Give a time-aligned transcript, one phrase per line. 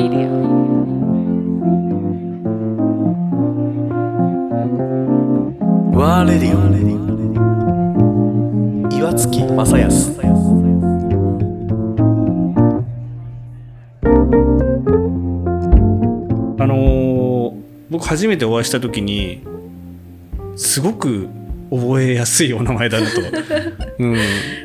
[0.00, 6.60] ワーレディオ
[8.96, 10.20] 岩月正康
[16.58, 19.42] あのー僕初めてお会いした時に
[20.56, 21.28] すごく
[21.70, 23.20] 覚えやすいお名前だなと、
[23.98, 24.16] うん。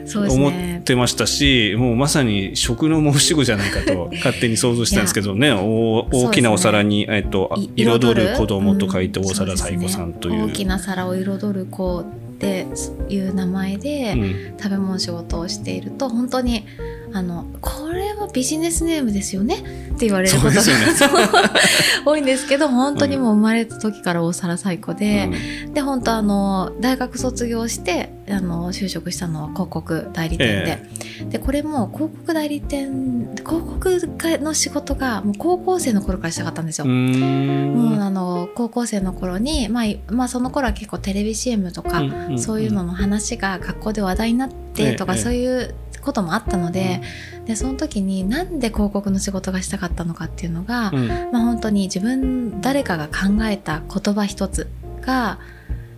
[0.05, 5.52] そうです思ねってましたしもうまさに食の申し子じゃないかと 勝手に想像したんですけどね。
[5.52, 9.25] お大きなお皿に、えっと、彩る子供と書いてうん。
[9.27, 10.33] 大皿彩子さんという。
[10.33, 10.53] そですね。
[10.53, 12.67] 大きな皿を彩る子って
[13.09, 14.55] いう名前で、うん。
[14.66, 16.66] 食べ物仕事をしていると本当に
[17.13, 20.61] あのこれはビジネスネームですよねって言われることがね
[22.03, 25.30] 多いんですけど本当にもう生まれた時から大皿最高で、
[25.73, 30.83] で本当あの大学卒業してあの就職したのは広告代理店で、
[31.30, 33.99] でこれも広告代理店広告
[34.41, 36.85] の仕事がもう高校生の頃からしたかったんですよ。
[36.85, 45.19] うもうあの高校生の頃に、まあいまあ、その頃は結構テレビ CM とか、うんんそういうのの話が学校で話題になってとか、ええ。
[45.19, 47.02] そういうこともあったので,、
[47.45, 51.07] でその時になんで広告の仕事がしたかったのかっていうのが、うん。
[51.07, 54.69] まあ、本当に自分誰かが考えた言葉一つ
[55.02, 55.39] が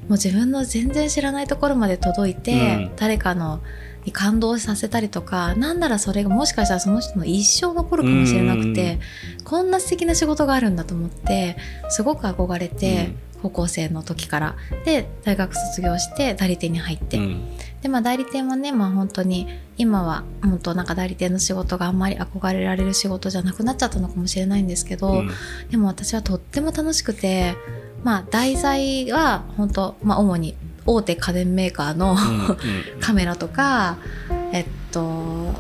[0.07, 2.55] もう自分の全然知らないところまで届いて、う
[2.89, 2.91] ん。
[2.95, 3.61] 誰かの
[4.07, 8.99] に感動させたりとかなんならそれがもしかしたらその人の一生残るかもしれなくて、
[9.43, 11.57] こんな素敵な仕事があるんだと思って
[11.89, 14.55] すごく憧れて、高校生の時から。
[14.85, 17.57] で大学卒業して代理店に入って、うん。
[17.81, 25.29] でまあ代理店はねまあ本当に今は本当なんか代理店の仕事があんまり憧れられる仕事じゃなくなっちゃったのかもしれないんですけど、うん。
[25.69, 27.55] でも私はとっても楽しくて
[28.03, 30.55] まあ題材は本当まあ主に
[30.87, 32.57] 大手家電メーカーの、うん
[32.99, 33.97] カメラとか
[34.51, 35.53] えっと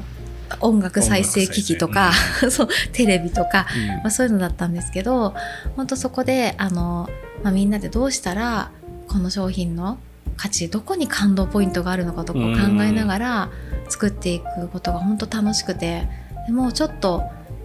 [0.61, 2.13] 音楽再生機器とか、
[2.49, 3.87] そうテレビとか、うん。
[3.97, 5.35] まあ、そういうのだったんですけど
[5.75, 7.09] 本当そこであの、
[7.43, 8.71] まあ、みんなでどうしたら
[9.07, 9.99] この商品の
[10.37, 13.49] 価値どこに感動ポイントがあるのかとかを考えながら
[13.89, 16.07] 作っていくことが本当楽しくて
[16.45, 17.23] でもうちょっと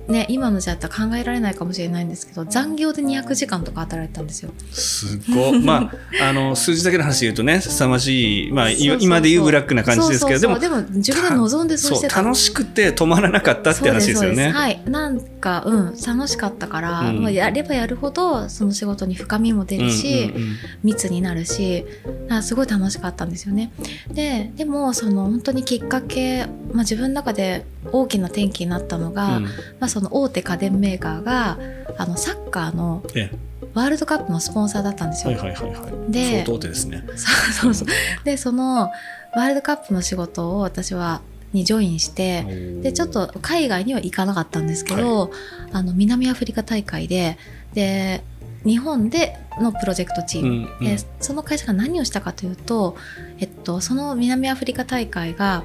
[0.08, 4.50] ね今の時代だったら考えられないかもしれないんですけど残業で200時間とか働いてたんですよ。
[4.70, 5.60] すごい。
[5.62, 10.82] まああの数字だけの話で言うとね凄まじい、まあ、今で言うブラックな感じですけどそうそうそう。
[10.82, 12.22] でも自分で望んでそうしてた。
[12.22, 14.50] 楽しくて止まらなかったって話ですよね。
[14.50, 14.82] はい。
[14.86, 17.22] なんかうん楽しかったから、うん。
[17.22, 20.56] まあやればやるほどその仕事に深みも出るし、うんうんうん。
[20.82, 21.84] 密になるし
[22.28, 23.72] あすごい楽しかったんですよね。
[24.12, 29.44] ででもその本当にきっかけ、まあ、自分の中で大きな転機になったのが、うん。
[29.44, 31.58] まあ、その大手家電メーカーが
[31.98, 33.30] あのサッカーのえ
[33.74, 35.36] ワールドカップのスポンサーだったんですよ。
[35.36, 36.12] はいはいはいはい。
[36.12, 37.04] で相当手ですね。
[37.14, 37.88] そうそうそう
[38.24, 38.90] でその
[39.34, 41.20] ワールドカップの仕事を私は
[41.52, 42.44] にジョインして
[42.82, 45.30] でちょっと海外には行かなかったんですけど、
[45.72, 47.36] あの南アフリカ大会で
[47.74, 48.24] で
[48.64, 52.96] 日本でのプロジェクトチーム、うんうんでその会社が何をしたかというと、
[53.38, 55.64] えっと、その南アフリカ大会が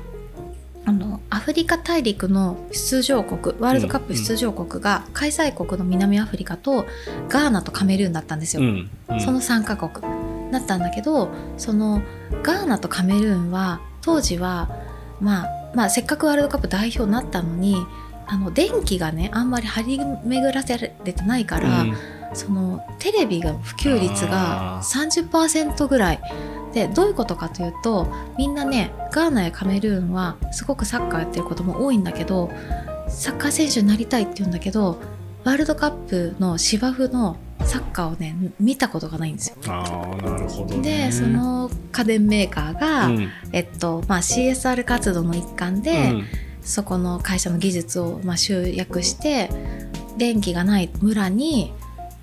[0.88, 6.86] あのアフリカ大陸の出場国ワールドカップ出場国が開催国の南アフリカと
[7.28, 8.64] ガーナとカメルーンだったんですよ。
[8.64, 9.20] うんうん。
[9.20, 10.02] その3カ国。
[10.50, 12.02] だったんだけどその
[12.42, 14.70] ガーナとカメルーンは当時は、
[15.20, 17.86] まあ、まあせっかくワールドカップ代表になったのに
[18.26, 21.97] あの電気がねあんまり張り巡らせられてないから、うん。
[22.34, 26.20] そのテレビが普及率があ30%ぐらい
[26.78, 28.08] でどういうことかというと
[28.38, 32.52] みんなねガーナやカメルーンはすごくサッカーやってることも多いんだけど
[33.10, 35.02] サッカー選手になりたいって言うんだけど
[35.44, 39.56] ワールドカップの芝生のサッカーをね見たことがないんですよ。
[39.68, 41.08] ああなるほど、ね。
[41.08, 46.24] でその家電メーカーが、うんえっとまあ、CSR 活動の一環で、うん
[46.68, 49.50] そこの会社の技術を、まあ、集約して
[50.18, 51.74] 電気がない村に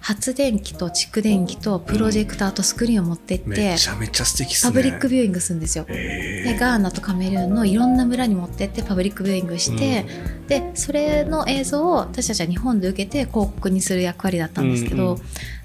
[0.05, 4.57] 発電機と蓄電機とプロジェクターとスクリーンを持ってって、めちゃめちゃ素敵ね。
[4.63, 5.87] パブリックビューイングするんですよ。
[5.89, 10.05] えでガーナとカメルーンのいろんな村に持ってってパブリックビューイングして、
[10.47, 15.21] でそれの映像を私たちは日本で受けて広告にする役割だったんですけど、うん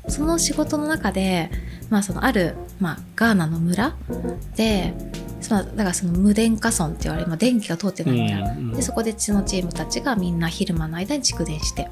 [0.10, 1.52] その仕事の中で、
[1.90, 3.96] まあ、そのある、まあ、ガーナの村
[4.56, 4.94] で
[5.42, 8.74] そのだからその無電化村って言われる、まあ、電気が通ってない村、うん。
[8.74, 11.90] でそこでそのチームたちがみんな昼間の間に蓄電して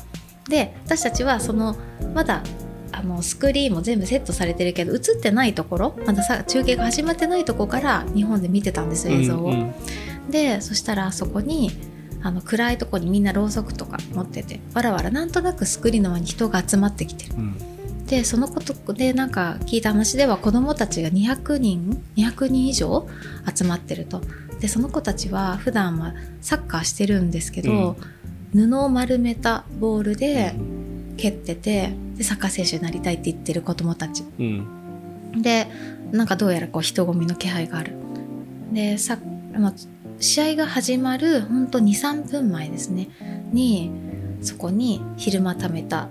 [0.50, 1.76] で私たちはその
[2.14, 2.44] まだ
[2.92, 9.46] あのスクリーンも全部セットされてるけど映ってないところまださ中継が始まってないところから日本で見てたんですよ映像を。
[9.46, 9.74] うんうん
[10.30, 11.72] でそしたらそこに
[12.22, 17.36] あの暗いとこにみんなろうそくとか持っててわらわらなんとなくスクリーンの前に人が集まってきてる。
[17.36, 17.58] うん
[18.08, 23.06] でそのことでなんか聞いた話では子どもたちが200人200人以上
[23.54, 24.22] 集まってると
[24.62, 27.98] でその子たちは普段はサッカーしてるんですけど、
[28.54, 30.56] 布を丸めたボールで
[31.18, 34.24] 蹴っててでサッカー選手になりたいって言ってる子供たち。
[34.40, 35.42] うん。
[35.42, 35.68] で
[36.12, 37.94] なんかどうやらこう人混みの気配がある。
[38.72, 39.18] でさ、
[39.58, 39.74] まあ、
[40.20, 43.10] 試合が始まるほんと23分前ですね。
[43.52, 43.92] に
[44.42, 46.10] そこに昼間貯めた、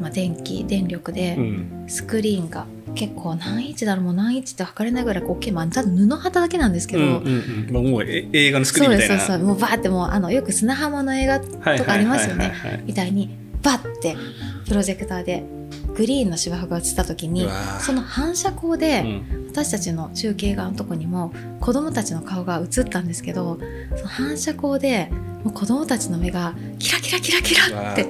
[0.00, 1.84] まあ、電気電力でうん。
[1.88, 7.14] スクリーンが結構何インチだろうもう何インチって測れないぐらい大きい、まあ、ただ布旗だけなんですけど、うんうん。
[7.14, 9.14] うんまあもうえ映画のスクリーンみたいな。
[9.14, 12.52] そうですそうそうもうバーってもうあのよく砂浜の映画とはいかありますよね。
[12.86, 14.16] みたいにバッて
[14.66, 15.44] プロジェクターで
[15.94, 17.48] グリーンの芝生が映った時に
[17.80, 19.46] その反射光うでん。
[19.56, 23.58] 私たちの中継側のとこにも子供たちの顔が映ったんですけど
[23.96, 25.10] その反射光で
[25.44, 28.04] もう子供たちの目がキラキラキラキラって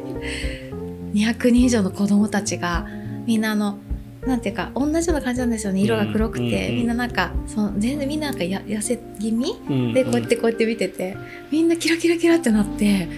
[1.13, 2.89] 200人以上の子供たちが
[3.27, 3.79] みんなあの
[4.27, 5.81] なんていうか同じような感じなんですよね。
[5.81, 9.53] 色が黒くて、うんみんななんかその全然みんななんかや痩せ気味？
[9.69, 11.17] うんでこうやってこうやって見てて。
[11.51, 13.09] みんなキラキラキラってなって。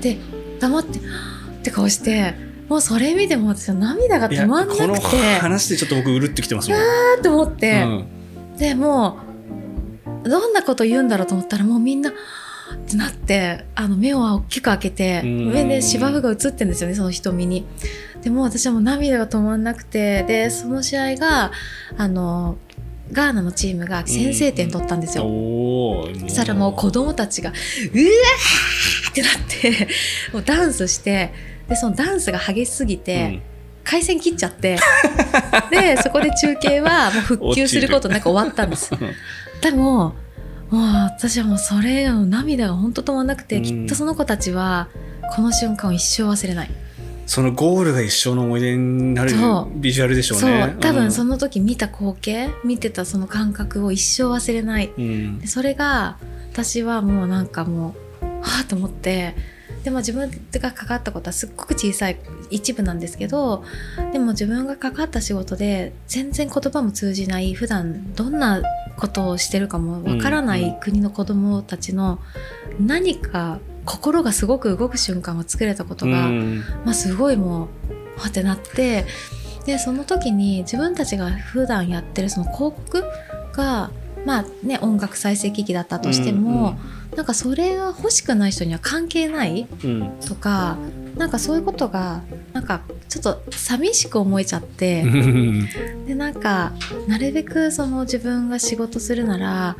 [0.00, 0.18] で
[0.60, 1.02] 黙ってっ
[1.62, 2.34] て顔して。
[2.68, 4.86] もうそれ見ても私は涙が止まんなくて。
[4.86, 5.00] この
[5.40, 6.78] 話でちょっと僕うるってきてますもん。
[6.78, 8.56] あーって思って、うん。
[8.56, 9.18] でも
[10.24, 12.12] うどんなこと言うんだろうと思ったらもうみんな
[12.74, 17.66] ってなってあの目を大きく開けてうん上で芝生が映ってんですよねその瞳に。
[18.22, 21.50] でもう私はもう涙が止まんなくてでその試合が
[21.96, 22.56] あの
[23.10, 25.24] ガーナのチームが先制点取ったんですよ。
[25.24, 29.88] そしたらもう子供たちがうわーってなって
[30.32, 31.32] もうダンスして
[31.68, 33.42] でそのダンスが激しすぎて、
[33.84, 34.78] 回線切っちゃって
[35.70, 38.90] でそこで中継はもう復旧することなく終わったんです。
[39.60, 40.14] でも
[40.76, 43.62] 私はもうそれの涙が本当止まんなくて、うん。
[43.62, 44.88] きっとその子たちは
[45.34, 46.70] この瞬間を一生忘れない。
[47.26, 49.32] そのゴールが一生の思い出になる
[49.76, 50.50] ビジュアルでしょうそう。
[50.50, 54.92] ね多分その、の時見た光景見てたその感覚を一生忘れない。
[54.96, 55.38] うん。
[55.38, 56.18] でそれが
[56.52, 59.34] 私はもうなんかもうはあと思って
[59.84, 62.18] でも自分が関わったことはすっごく小さい
[62.50, 63.64] 一部なんですけど
[64.12, 68.62] でも自分が関わった仕事で全然言葉も通じない普段どんな
[68.96, 72.20] ことをしてるかもわからなうんい国の子供たちの
[72.78, 76.58] 何か心がすごく動く瞬間を作れたことが、うん。
[76.84, 77.68] まあ、すごいも
[78.16, 79.06] うはってなって
[79.66, 83.04] でその時に自分たちが普段やってるその広告
[83.52, 83.90] が
[84.24, 86.76] まあね音楽再生機器だったとしても、
[87.16, 90.18] なんかそれが欲しくない人には関係ないうん。
[90.26, 90.76] とか
[91.16, 92.22] なんかそういうことが
[92.52, 95.68] なんかちょっと寂しく思えちゃって、う ん
[96.06, 96.72] でなんか
[97.08, 99.76] なるべくその自分が仕事するなら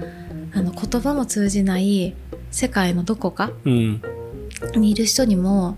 [0.55, 2.15] あの言葉も通じない
[2.51, 4.03] 世界のどこかうん。
[4.77, 5.77] にいる人にも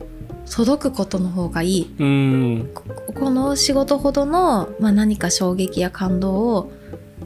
[0.50, 1.94] 届くことの方がいい。
[1.98, 2.70] うん。
[2.74, 2.82] こ
[3.14, 6.72] この仕事ほどの、まあ、何か衝撃や感動を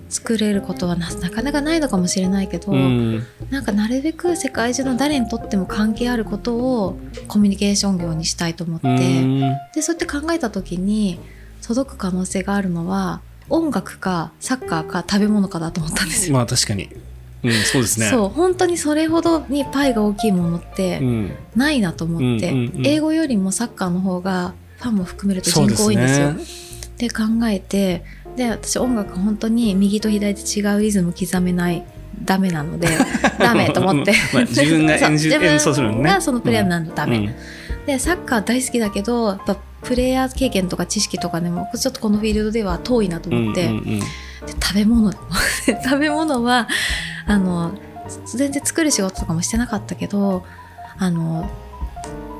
[0.08, 3.26] 作れることはななかなかないのかもしれないけど、うん。
[3.50, 9.40] なんかなるべく世界中の誰にとっても関係あることをコミュニケーション業にしたいと思って、うん。
[9.74, 11.18] でそうやって考えた時に
[11.62, 13.20] 届く可能性があるのは
[13.50, 16.34] 音楽かサッカーか食べ物かだと思ったんですよ。
[16.34, 16.88] まあ確かに、
[17.42, 18.08] うん、そうですね。
[18.08, 22.86] そう本当にそれほどにパイが大きいものってうん、ないなと思って、うんうんうん。
[22.86, 26.32] 英語よりもサッカーの方がファンも含めると人口多いんですよ。
[26.32, 26.44] ね。
[26.98, 28.02] で考えて
[28.38, 31.84] で私音楽本当に右と左で違うリズム刻めない
[32.24, 32.88] ダメなので
[33.38, 34.12] ダメと思って。
[34.32, 35.98] まあ自分が演じ演奏するのね。
[35.98, 37.34] 自分がそのプレイヤーなんだダメ、うん。
[37.84, 43.84] でサッカー大好きだけどやっぱプレイヤー経験とか知識とかでもちょっとこのフィールドでは遠いなと思って、うんうんうん。
[43.98, 44.04] で
[44.62, 45.12] 食べ物。
[45.66, 46.68] 食べ物は
[47.26, 47.72] あの
[48.36, 50.44] 全然作る仕事とかもしてなかったけど
[50.96, 51.50] あの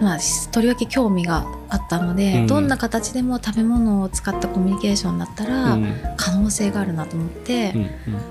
[0.01, 0.19] まあ
[0.53, 2.47] とりわけ興味があったので、うん。
[2.47, 5.95] どんな形でも食べ物を使ったコミュニケーションだったら、うん。
[6.17, 7.75] 可能性があるなと思って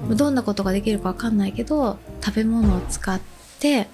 [0.10, 3.20] う、んどんなことができるかわかんないけど食べ物を使っ
[3.60, 3.88] て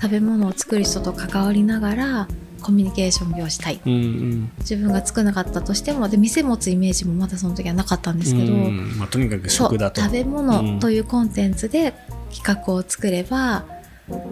[0.00, 2.28] 食べ物を作る人と関わりながら
[2.62, 3.80] コミュニケーション業をしたい。
[3.84, 4.52] うんうん。
[4.60, 8.98] 自分が作らなかったとしてもで店持つイメージもまだその時はなかったんですけど、うん。
[8.98, 10.00] まあ、とにかく食だと。
[10.00, 10.30] 食べうん。
[10.30, 11.94] 物というコンテンツで
[12.32, 13.64] 企画を作れば、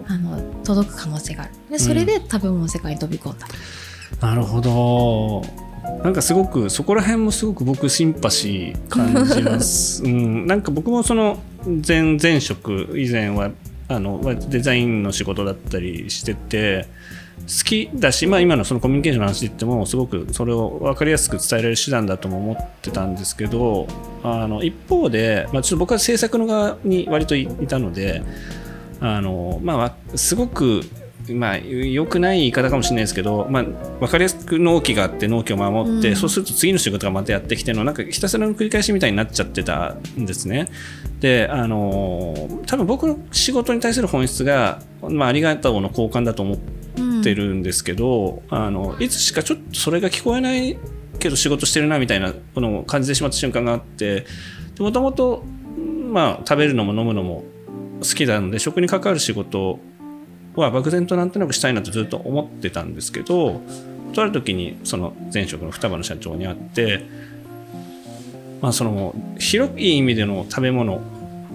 [0.07, 1.53] あの届く可能性がある。
[1.71, 3.47] でそれで食べ物の世界に飛び込んだ、
[4.21, 5.71] なるほど。
[6.03, 11.39] なんかすごくそこら辺もすごく僕シンパシー感じます、 うん、なんか僕もその
[11.87, 13.51] 前前職以前は
[13.89, 16.87] あのデザインの仕事だったりしてて
[17.41, 23.89] 好きだし、まあ、今のそのコミュニケーションの話で言ってもすごくそれを分かりやすく伝えられる手段だとも思ってたんですけど
[24.23, 28.23] あの一方で、まあ、ちょっと僕は制作の側に割といいたので
[29.01, 30.83] あの、まあわ、すごく
[31.29, 40.69] まあ、良くない言い方かもしれないですけど、まあ、分かりやすく納期があって納期を守って、うんそうすると次の仕事がまたやってきてのなんかひたすらの繰り返しみたいになっちゃってたんですね。
[41.21, 42.35] であの
[42.67, 50.79] 多分僕の仕事に対する本質が、まあ、ありがとうの交換だと思ってるんですけど、あのいつしかちょっとそれが聞こえない
[51.19, 54.27] けど仕事してるなみたいなこの感じてしまった瞬間があって
[54.79, 55.45] もともと
[56.11, 57.45] まあ食べるのも飲むのも
[58.01, 59.79] 好きなので食に関わる仕事
[60.57, 63.61] は漠然となんとなくしたいなとずっと思ってたんですけど
[64.13, 67.05] とある時にその前職の双葉の社長に会って、
[68.61, 70.97] まあ、その広い意味での食べ物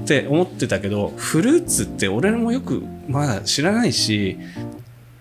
[0.04, 4.38] って思ってたけどフルーツって俺もよくまだ知らないし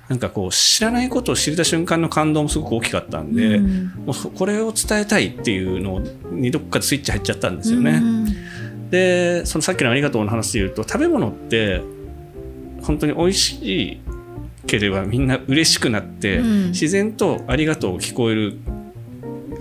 [0.08, 6.00] なんかこう知らないことを知れた瞬間の感動もすごく大きかったんで、うんもうそこれを伝えたいっていうの
[6.30, 7.92] にどっかでスイッチ入っちゃったんですよね。
[7.92, 8.26] うん
[8.94, 11.82] でそのさっきのありがとうの話で言うと食べ物って
[12.82, 14.00] 本当に美味しい
[14.66, 16.66] ければみんな嬉しくなって、うん。
[16.68, 18.58] 自然とありがとう聞こえる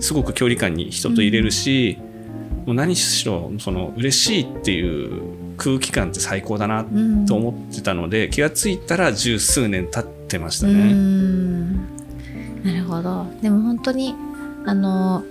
[0.00, 1.98] すごく距離感に人と入れるし、
[2.66, 7.26] もう何しろその嬉しいっていう空気感って最高だなうん。
[7.26, 10.92] と思ってたので、気がついたら十数年経ってましたうね。
[10.92, 11.74] ん。
[12.62, 13.26] なるほど。
[13.42, 14.14] でも本当に
[14.64, 15.24] あの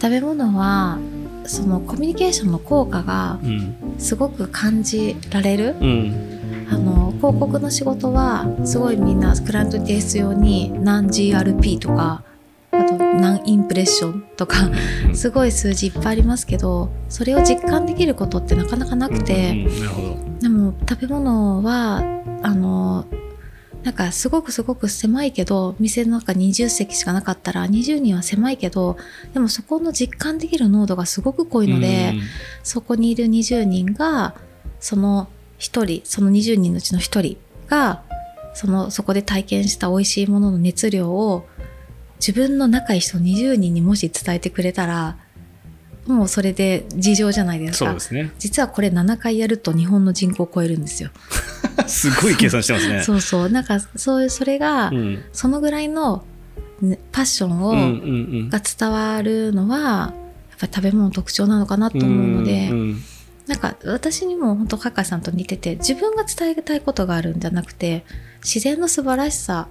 [0.00, 0.98] 食べ物は
[1.46, 5.76] そのコミュニケーションの効果がうんすごく感じられる。
[5.80, 6.68] うん。
[6.70, 12.24] あの広告の仕事はすごいみんなクライアントに提出用に何 GRP とか
[12.70, 14.56] あと何インプレッションとか
[15.08, 15.14] うん。
[15.16, 20.38] すごい数字いっぱいありますけどそれを実感できることってなかなかなくて、うん。
[20.38, 22.02] でも食べ物は
[22.42, 23.04] あの
[23.82, 28.96] なんかすごくすごく狭いけど店の中20席しかなかったら20人は狭いけど
[29.34, 32.14] でもそこの実感できる濃度がすごく濃いので、
[32.62, 34.34] そこにいる20人が
[34.78, 37.36] その1人その20人のうちの1人
[37.66, 38.02] が
[38.54, 41.46] そのそこで体験した美味しいものの熱量を
[42.16, 45.16] 自分の仲いい人20人にもし伝えてくれたら
[46.06, 48.32] もうそれで事情じゃないですかそうですね。
[48.38, 51.10] 実はこれ7回やると日本の人口を超えるんですよ。
[51.86, 53.02] すごい計算してますね。
[53.04, 56.24] そうそうなんかそういうそれが、うんそのぐらいの、
[56.80, 57.86] ねパッションを、うんうんう
[58.44, 60.06] んが伝わるのはや
[60.56, 63.02] っぱり食べ物の特徴なのかなと思うので、んん
[63.46, 68.04] なんか私にも本当カッカイさんと似てて自分が伝えたいことがあるんじゃなくて
[68.42, 69.68] 自然の素晴らしさ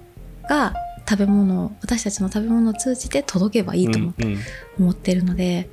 [0.49, 0.73] が
[1.09, 4.39] 食べ物を私たちの食べ物を通じて届けばいいと思,、うんうん
[4.79, 5.69] 思ってるので、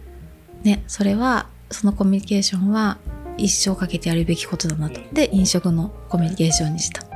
[0.62, 2.98] ね、それはそのコミュニケーションは
[3.36, 7.07] 一生かけてやるべきことだなとで飲食のコミュニケーションにした。